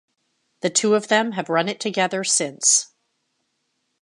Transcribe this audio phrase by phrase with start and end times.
[0.61, 2.91] The two of them have run it together since.